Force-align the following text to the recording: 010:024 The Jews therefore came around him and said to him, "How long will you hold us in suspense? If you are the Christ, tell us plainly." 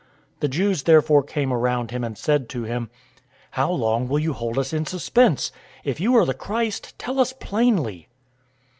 010:024 0.37 0.39
The 0.39 0.47
Jews 0.47 0.81
therefore 0.83 1.21
came 1.21 1.53
around 1.53 1.91
him 1.91 2.03
and 2.03 2.17
said 2.17 2.49
to 2.49 2.63
him, 2.63 2.89
"How 3.51 3.69
long 3.69 4.07
will 4.09 4.17
you 4.17 4.33
hold 4.33 4.57
us 4.57 4.73
in 4.73 4.87
suspense? 4.87 5.51
If 5.83 5.99
you 5.99 6.15
are 6.17 6.25
the 6.25 6.33
Christ, 6.33 6.97
tell 6.97 7.19
us 7.19 7.33
plainly." 7.33 8.07